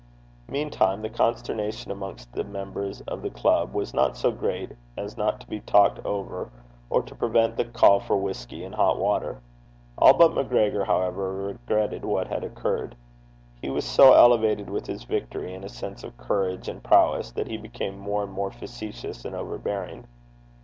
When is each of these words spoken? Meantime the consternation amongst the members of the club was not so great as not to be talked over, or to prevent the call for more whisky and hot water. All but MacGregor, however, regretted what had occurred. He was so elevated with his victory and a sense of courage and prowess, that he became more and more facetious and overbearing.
Meantime 0.49 1.03
the 1.03 1.11
consternation 1.11 1.91
amongst 1.91 2.33
the 2.33 2.43
members 2.43 3.01
of 3.01 3.21
the 3.21 3.29
club 3.29 3.71
was 3.75 3.93
not 3.93 4.17
so 4.17 4.31
great 4.31 4.71
as 4.97 5.15
not 5.15 5.39
to 5.39 5.45
be 5.45 5.59
talked 5.59 6.03
over, 6.03 6.49
or 6.89 7.03
to 7.03 7.13
prevent 7.13 7.55
the 7.55 7.65
call 7.65 7.99
for 7.99 8.13
more 8.15 8.23
whisky 8.23 8.63
and 8.63 8.73
hot 8.73 8.97
water. 8.97 9.39
All 9.99 10.15
but 10.17 10.33
MacGregor, 10.33 10.85
however, 10.85 11.31
regretted 11.35 12.03
what 12.03 12.25
had 12.27 12.43
occurred. 12.43 12.95
He 13.61 13.69
was 13.69 13.85
so 13.85 14.13
elevated 14.13 14.71
with 14.71 14.87
his 14.87 15.03
victory 15.03 15.53
and 15.53 15.63
a 15.63 15.69
sense 15.69 16.03
of 16.03 16.17
courage 16.17 16.67
and 16.67 16.81
prowess, 16.83 17.31
that 17.33 17.45
he 17.45 17.57
became 17.57 17.99
more 17.99 18.23
and 18.23 18.33
more 18.33 18.49
facetious 18.49 19.23
and 19.23 19.35
overbearing. 19.35 20.05